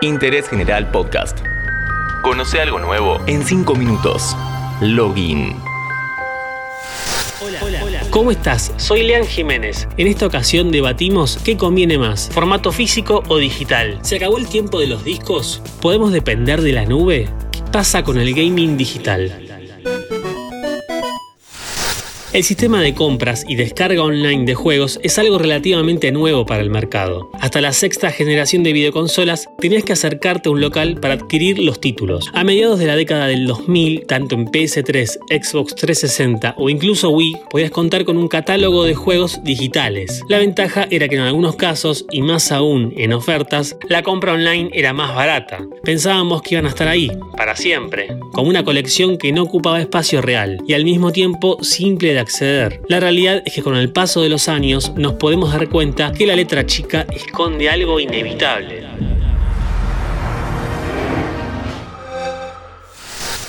[0.00, 1.40] Interés General Podcast.
[2.22, 4.36] Conoce algo nuevo en 5 minutos.
[4.80, 5.56] Login.
[7.60, 8.72] Hola, ¿cómo estás?
[8.76, 9.88] Soy Lean Jiménez.
[9.96, 13.98] En esta ocasión debatimos qué conviene más, formato físico o digital.
[14.02, 15.60] ¿Se acabó el tiempo de los discos?
[15.80, 17.28] ¿Podemos depender de la nube?
[17.50, 19.47] ¿Qué pasa con el gaming digital?
[22.34, 26.68] El sistema de compras y descarga online de juegos es algo relativamente nuevo para el
[26.68, 27.30] mercado.
[27.40, 31.80] Hasta la sexta generación de videoconsolas tenías que acercarte a un local para adquirir los
[31.80, 32.30] títulos.
[32.34, 35.08] A mediados de la década del 2000, tanto en PS3,
[35.42, 40.22] Xbox 360 o incluso Wii, podías contar con un catálogo de juegos digitales.
[40.28, 44.68] La ventaja era que en algunos casos, y más aún en ofertas, la compra online
[44.74, 45.66] era más barata.
[45.82, 50.20] Pensábamos que iban a estar ahí, para siempre, como una colección que no ocupaba espacio
[50.20, 52.80] real y al mismo tiempo simple de acceder.
[52.88, 56.26] La realidad es que con el paso de los años nos podemos dar cuenta que
[56.26, 58.86] la letra chica esconde algo inevitable.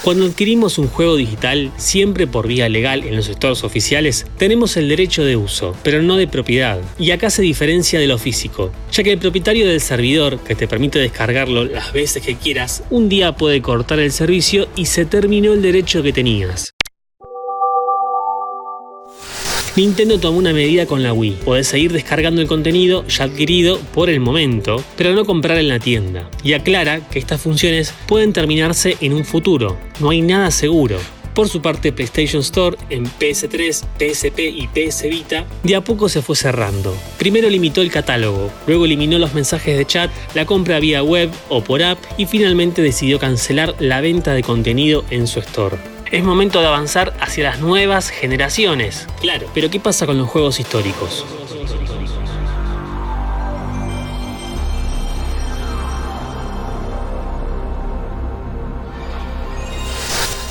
[0.02, 4.88] Cuando adquirimos un juego digital, siempre por vía legal en los estados oficiales, tenemos el
[4.88, 6.80] derecho de uso, pero no de propiedad.
[6.98, 10.67] Y acá se diferencia de lo físico, ya que el propietario del servidor, que te
[10.67, 15.52] permite descargarlo las veces que quieras, un día puede cortar el servicio y se terminó
[15.52, 16.73] el derecho que tenías.
[19.80, 21.38] Nintendo tomó una medida con la Wii.
[21.45, 25.80] Podés seguir descargando el contenido ya adquirido por el momento, pero no comprar en la
[25.80, 26.30] tienda.
[26.44, 29.77] Y aclara que estas funciones pueden terminarse en un futuro.
[30.02, 30.97] No hay nada seguro.
[31.33, 36.21] Por su parte, PlayStation Store en PS3, PSP y PS Vita de a poco se
[36.21, 36.93] fue cerrando.
[37.17, 41.64] Primero limitó el catálogo, luego eliminó los mensajes de chat, la compra vía web o
[41.64, 45.77] por app y finalmente decidió cancelar la venta de contenido en su store.
[46.11, 49.07] Es momento de avanzar hacia las nuevas generaciones.
[49.21, 51.25] Claro, pero ¿qué pasa con los juegos históricos?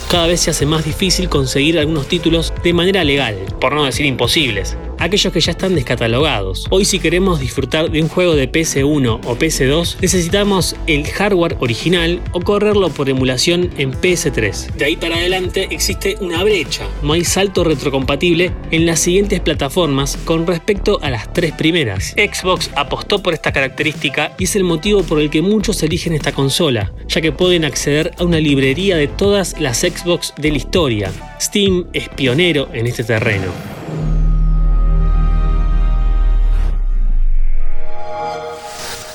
[0.08, 4.06] cada vez se hace más difícil conseguir algunos títulos de manera legal, por no decir
[4.06, 6.66] imposibles aquellos que ya están descatalogados.
[6.70, 12.20] Hoy si queremos disfrutar de un juego de PS1 o PS2, necesitamos el hardware original
[12.32, 14.72] o correrlo por emulación en PS3.
[14.74, 20.16] De ahí para adelante existe una brecha, no hay salto retrocompatible en las siguientes plataformas
[20.24, 22.14] con respecto a las tres primeras.
[22.16, 26.32] Xbox apostó por esta característica y es el motivo por el que muchos eligen esta
[26.32, 31.12] consola, ya que pueden acceder a una librería de todas las Xbox de la historia.
[31.40, 33.52] Steam es pionero en este terreno.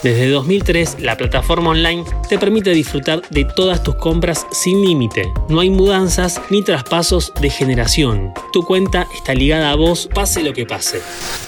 [0.04, 5.32] Desde 2003, la plataforma online te permite disfrutar de todas tus compras sin límite.
[5.48, 8.34] No hay mudanzas ni traspasos de generación.
[8.52, 11.00] Tu cuenta está ligada a vos, pase lo que pase.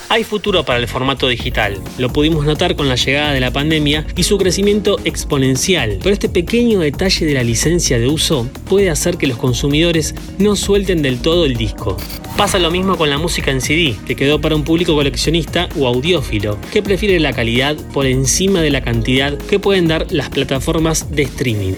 [0.07, 4.07] Hay futuro para el formato digital, lo pudimos notar con la llegada de la pandemia
[4.15, 9.17] y su crecimiento exponencial, pero este pequeño detalle de la licencia de uso puede hacer
[9.17, 11.97] que los consumidores no suelten del todo el disco.
[12.37, 15.87] Pasa lo mismo con la música en CD, que quedó para un público coleccionista o
[15.87, 21.11] audiófilo, que prefiere la calidad por encima de la cantidad que pueden dar las plataformas
[21.11, 21.73] de streaming.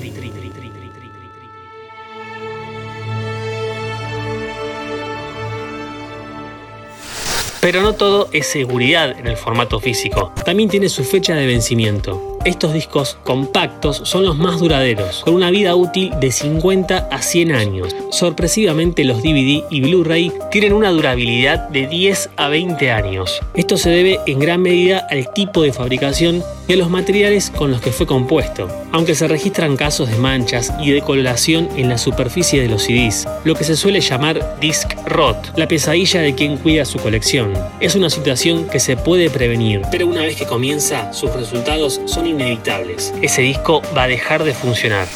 [7.59, 12.36] Pero no todo es seguridad en el formato físico, también tiene su fecha de vencimiento.
[12.47, 17.51] Estos discos compactos son los más duraderos, con una vida útil de 50 a 100
[17.51, 17.93] años.
[18.09, 23.41] Sorpresivamente los DVD y Blu-ray tienen una durabilidad de 10 a 20 años.
[23.53, 27.71] Esto se debe en gran medida al tipo de fabricación y a los materiales con
[27.71, 31.97] los que fue compuesto, aunque se registran casos de manchas y de coloración en la
[31.97, 36.57] superficie de los CDs, lo que se suele llamar disc rot, la pesadilla de quien
[36.57, 37.53] cuida su colección.
[37.79, 42.27] Es una situación que se puede prevenir, pero una vez que comienza, sus resultados son
[42.37, 43.13] inevitables.
[43.21, 45.07] Ese disco va a dejar de funcionar.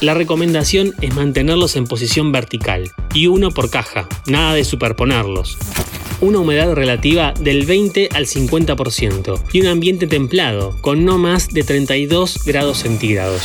[0.00, 5.56] La recomendación es mantenerlos en posición vertical y uno por caja, nada de superponerlos.
[6.20, 11.62] Una humedad relativa del 20 al 50% y un ambiente templado con no más de
[11.62, 13.42] 32 grados centígrados.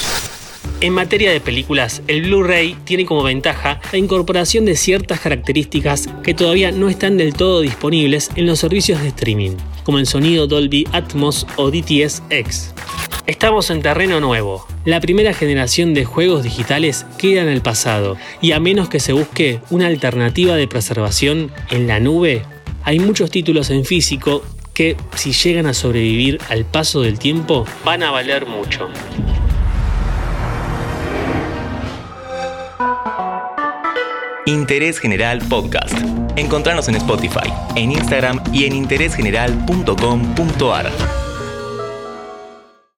[0.82, 6.34] En materia de películas, el Blu-ray tiene como ventaja la incorporación de ciertas características que
[6.34, 10.88] todavía no están del todo disponibles en los servicios de streaming, como el sonido Dolby
[10.94, 12.74] Atmos o DTS-X.
[13.30, 14.66] Estamos en terreno nuevo.
[14.86, 19.14] La primera generación de juegos digitales queda en el pasado y a menos que se
[19.14, 22.42] busque una alternativa de preservación en la nube,
[22.84, 24.44] hay muchos títulos en físico
[24.74, 28.90] que si llegan a sobrevivir al paso del tiempo van a valer mucho.
[34.48, 35.94] Interés General Podcast.
[36.36, 41.19] Encontrarnos en Spotify, en Instagram y en interésgeneral.com.ar.